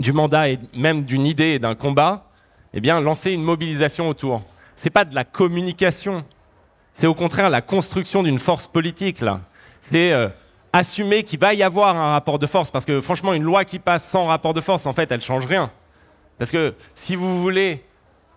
[0.00, 2.24] du mandat et même d'une idée et d'un combat,
[2.72, 4.42] eh bien lancer une mobilisation autour.
[4.74, 6.24] C'est pas de la communication,
[6.94, 9.42] c'est au contraire la construction d'une force politique là.
[9.80, 10.28] C'est euh,
[10.72, 13.78] assumer qu'il va y avoir un rapport de force parce que franchement une loi qui
[13.78, 15.70] passe sans rapport de force en fait elle change rien.
[16.42, 17.84] Parce que si vous voulez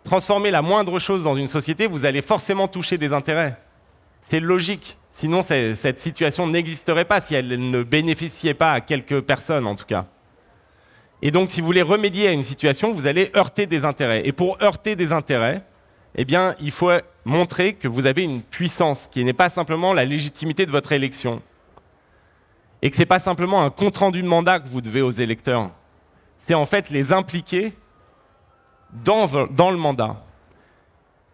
[0.04, 3.58] transformer la moindre chose dans une société, vous allez forcément toucher des intérêts.
[4.22, 5.00] C'est logique.
[5.10, 9.88] Sinon, cette situation n'existerait pas si elle ne bénéficiait pas à quelques personnes, en tout
[9.88, 10.06] cas.
[11.24, 14.22] Et donc, si vous voulez remédier à une situation, vous allez heurter des intérêts.
[14.24, 15.64] Et pour heurter des intérêts,
[16.14, 16.92] eh bien, il faut
[17.24, 21.42] montrer que vous avez une puissance qui n'est pas simplement la légitimité de votre élection.
[22.84, 25.72] Et que ce n'est pas simplement un compte-rendu de mandat que vous devez aux électeurs.
[26.38, 27.74] C'est en fait les impliquer
[29.04, 30.24] dans, le mandat.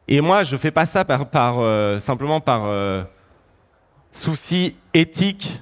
[0.07, 3.03] Et moi, je ne fais pas ça par, euh, simplement par euh,
[4.11, 5.59] souci éthique.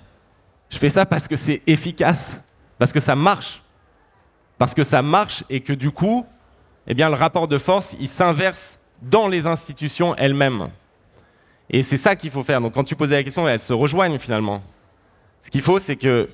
[0.69, 2.41] Je fais ça parce que c'est efficace,
[2.77, 3.61] parce que ça marche.
[4.57, 6.25] Parce que ça marche et que du coup,
[6.87, 10.69] eh bien, le rapport de force, il s'inverse dans les institutions elles-mêmes.
[11.69, 12.59] Et c'est ça qu'il faut faire.
[12.61, 14.61] Donc quand tu posais la question, elles se rejoignent finalement.
[15.41, 16.29] Ce qu'il faut, c'est que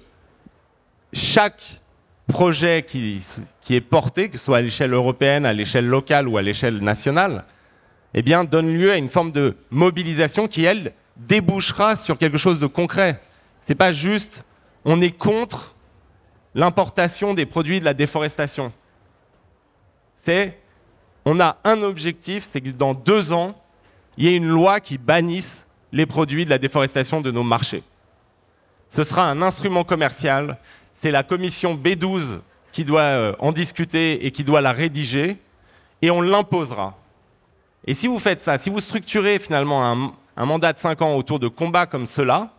[1.14, 1.82] chaque
[2.28, 3.22] projet qui,
[3.70, 7.46] est porté, que ce soit à l'échelle européenne, à l'échelle locale ou à l'échelle nationale,
[8.14, 12.60] eh bien, donne lieu à une forme de mobilisation qui, elle, débouchera sur quelque chose
[12.60, 13.22] de concret.
[13.62, 14.44] C'est pas juste
[14.86, 15.76] on est contre
[16.54, 18.72] l'importation des produits de la déforestation.
[20.16, 20.60] C'est
[21.26, 23.60] on a un objectif, c'est que dans deux ans,
[24.18, 27.84] il y ait une loi qui bannisse les produits de la déforestation de nos marchés.
[28.90, 30.58] Ce sera un instrument commercial.
[31.06, 32.40] C'est la commission B12
[32.72, 35.38] qui doit euh, en discuter et qui doit la rédiger,
[36.02, 36.98] et on l'imposera.
[37.86, 39.86] Et si vous faites ça, si vous structurez finalement
[40.36, 42.50] un, mandat de 5 ans autour de combats comme cela,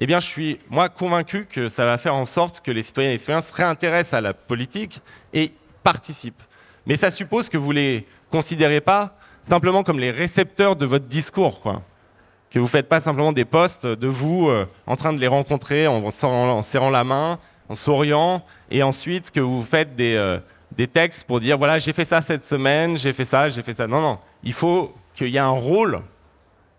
[0.00, 3.12] eh bien, je suis, moi, convaincu que ça va faire en sorte que les citoyennes
[3.12, 5.00] et les citoyens se réintéressent à la politique
[5.32, 5.52] et
[5.84, 6.42] participent.
[6.84, 9.16] Mais ça suppose que vous ne les considérez pas
[9.48, 11.84] simplement comme les récepteurs de votre discours, quoi.
[12.56, 15.26] Que vous ne faites pas simplement des postes de vous euh, en train de les
[15.26, 17.38] rencontrer en, serrant, la main,
[17.68, 20.38] en souriant, et ensuite que vous faites des, euh,
[20.74, 23.76] des textes pour dire voilà, j'ai fait ça cette semaine, j'ai fait ça, j'ai fait
[23.76, 23.86] ça.
[23.86, 24.18] Non, non.
[24.42, 26.00] Il faut qu'il y ait un rôle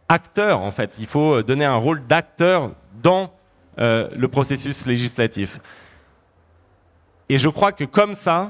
[0.10, 0.96] acteur, en fait.
[0.98, 2.72] Il faut donner un rôle d'acteur
[3.04, 3.32] dans
[3.78, 5.60] euh, le processus législatif.
[7.30, 8.50] Et je crois que comme ça,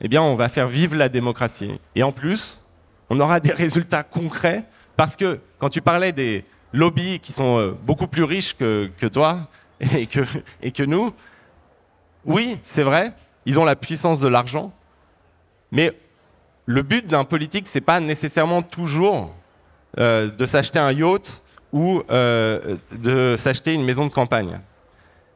[0.00, 1.78] eh bien, on va faire vivre la démocratie.
[1.94, 2.60] Et en plus,
[3.10, 4.64] on aura des résultats concrets
[4.96, 9.48] parce que quand tu parlais des lobbies qui sont euh, beaucoup plus riches que, toi
[9.80, 11.12] et que, nous,
[12.24, 13.12] oui, c'est vrai,
[13.46, 14.72] ils ont la puissance de l'argent,
[15.70, 15.92] mais
[16.66, 19.34] le but d'un politique, c'est pas nécessairement toujours
[19.98, 21.42] euh, de s'acheter un yacht
[21.72, 24.58] ou euh, de s'acheter une maison de campagne.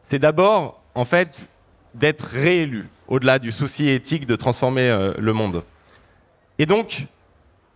[0.03, 1.49] C'est d'abord, en fait,
[1.95, 5.63] d'être réélu, au-delà du souci éthique de transformer le monde.
[6.59, 7.07] Et donc,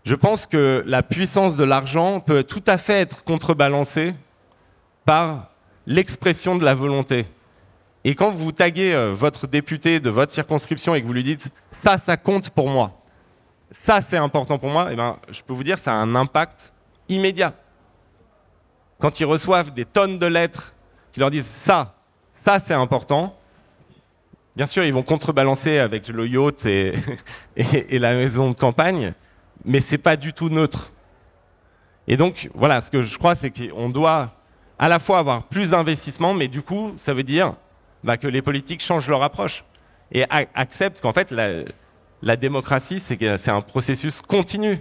[0.05, 4.15] je pense que la puissance de l'argent peut tout à fait être contrebalancée
[5.05, 5.51] par
[5.87, 7.27] l'expression de la volonté.
[8.05, 11.49] Et quand vous taguez euh, votre député de votre circonscription et que vous lui dites
[11.71, 13.01] ça, ça compte pour moi,
[13.71, 16.73] ça c'est important pour moi, eh ben, je peux vous dire ça a un impact
[17.09, 17.55] immédiat.
[18.99, 20.75] Quand ils reçoivent des tonnes de lettres
[21.13, 21.95] qui leur disent ça,
[22.35, 23.37] ça c'est important,
[24.57, 26.95] bien sûr ils vont contrebalancer avec le yacht et,
[27.57, 29.15] et la maison de campagne,
[29.65, 30.93] mais c'est pas du tout neutre.
[32.09, 34.33] Et donc voilà, ce que je crois c'est qu'on doit
[34.79, 37.55] à la fois avoir plus d'investissement, mais du coup, ça veut dire
[38.03, 39.65] bah, que les politiques changent leur approche
[40.11, 44.81] et acceptent qu'en fait, la, démocratie, c'est un processus continu.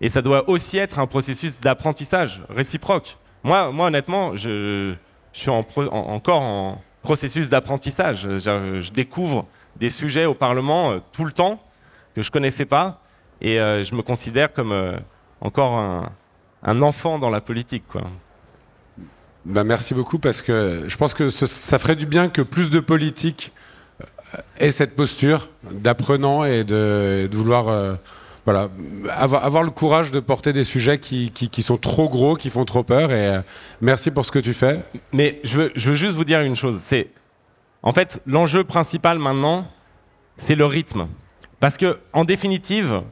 [0.00, 3.16] Et ça doit aussi être un processus d'apprentissage réciproque.
[3.44, 4.94] Moi, moi honnêtement, je,
[5.32, 8.22] suis encore en processus d'apprentissage.
[8.22, 9.46] Je, découvre
[9.76, 11.62] des sujets au Parlement euh, tout le temps
[12.14, 13.01] que je ne connaissais pas.
[13.42, 14.96] Et euh, je me considère comme euh,
[15.42, 17.84] encore un, enfant dans la politique.
[17.88, 18.02] Quoi.
[19.44, 22.80] Ben merci beaucoup parce que je pense que ça ferait du bien que plus de
[22.80, 23.52] politiques
[24.58, 27.98] aient cette posture d'apprenant et de, vouloir
[28.44, 28.70] voilà,
[29.10, 32.64] avoir, avoir, le courage de porter des sujets qui, qui, sont trop gros, qui font
[32.64, 33.12] trop peur.
[33.12, 33.42] Et euh,
[33.80, 34.80] merci pour ce que tu fais.
[35.12, 36.80] Mais je veux, je veux juste vous dire une chose.
[36.84, 37.08] C'est
[37.82, 39.68] en fait l'enjeu principal maintenant,
[40.38, 41.06] c'est le rythme.
[41.60, 43.02] Parce que en définitive,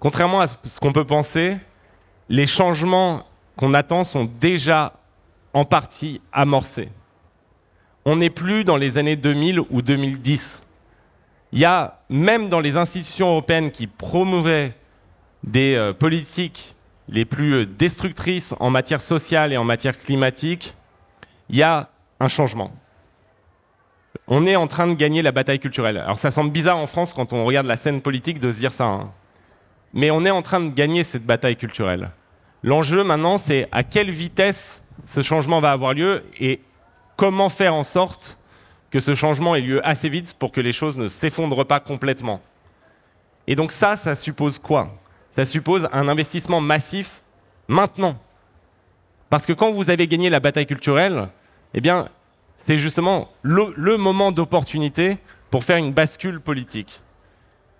[0.00, 1.56] contrairement à ce qu'on peut penser,
[2.28, 3.26] les changements
[3.56, 4.94] qu'on attend sont déjà
[5.52, 6.88] en partie amorcés.
[8.04, 10.62] On n'est plus dans les années 2000 ou 2010.
[11.52, 14.72] Il y a, même dans les institutions européennes qui promouvaient
[15.44, 16.74] des euh, politiques
[17.08, 20.74] les plus euh, destructrices en matière sociale et en matière climatique,
[21.48, 21.90] il y a
[22.20, 22.72] un changement.
[24.28, 25.98] On est en train de gagner la bataille culturelle.
[25.98, 28.72] Alors ça semble bizarre en France quand on regarde la scène politique de se dire
[28.72, 28.84] ça.
[28.84, 29.10] Hein.
[29.92, 32.10] Mais on est en train de gagner cette bataille culturelle.
[32.62, 36.60] L'enjeu maintenant, c'est à quelle vitesse ce changement va avoir lieu et
[37.16, 38.38] comment faire en sorte
[38.90, 42.40] que ce changement ait lieu assez vite pour que les choses ne s'effondrent pas complètement.
[43.46, 44.96] Et donc ça, ça suppose quoi?
[45.30, 47.22] Ça suppose un investissement massif
[47.68, 48.18] maintenant.
[49.28, 51.28] Parce que quand vous avez gagné la bataille culturelle,
[51.72, 52.08] eh bien,
[52.56, 55.18] c'est justement le, moment d'opportunité
[55.50, 57.00] pour faire une bascule politique.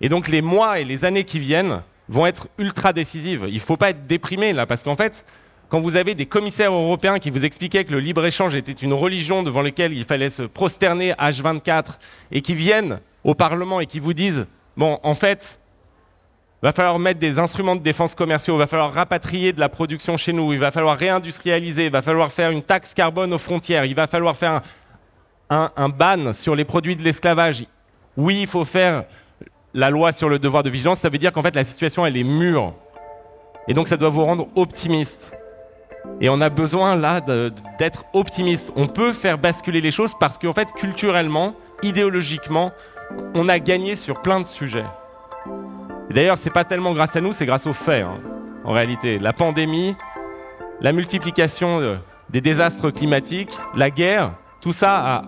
[0.01, 3.47] Et donc les mois et les années qui viennent vont être ultra décisives.
[3.49, 5.25] Il ne faut pas être déprimé là, parce qu'en fait,
[5.69, 9.45] quand vous avez des commissaires européens qui vous expliquaient que le libre-échange était une religion
[9.45, 11.99] devant laquelle il fallait se prosterner H24,
[12.33, 14.47] et qui viennent au Parlement et qui vous disent,
[14.77, 15.61] bon, en fait,
[16.63, 19.69] il va falloir mettre des instruments de défense commerciaux, il va falloir rapatrier de la
[19.69, 23.39] production chez nous, il va falloir réindustrialiser, il va falloir faire une taxe carbone aux
[23.39, 24.61] frontières, il va falloir faire
[25.49, 27.65] un, ban sur les produits de l'esclavage.
[28.17, 29.05] Oui, il faut faire
[29.75, 32.17] la loi sur le devoir de vigilance, ça veut dire qu'en fait la situation elle
[32.17, 32.75] est mûre.
[33.69, 35.33] Et donc ça doit vous rendre optimiste.
[36.21, 37.21] Et on a besoin là
[37.79, 38.73] d'être optimiste.
[38.77, 42.73] On peut faire basculer les choses parce qu'en fait culturellement, idéologiquement,
[43.35, 44.85] on a gagné sur plein de sujets.
[46.11, 48.19] Et d'ailleurs, c'est pas tellement grâce à nous, c'est grâce aux faits, hein,
[48.65, 49.19] en réalité.
[49.19, 49.95] La pandémie,
[50.81, 51.97] la multiplication euh,
[52.31, 55.23] des désastres climatiques, la guerre, tout ça a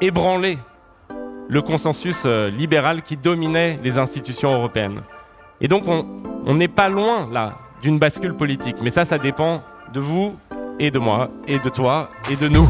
[0.00, 0.58] ébranlé
[1.48, 5.00] le consensus euh, libéral qui dominait les institutions européennes.
[5.60, 8.76] Et donc, on n'est pas loin, là, d'une bascule politique.
[8.82, 10.36] Mais ça, ça dépend de vous
[10.78, 12.68] et de moi, et de toi et de nous.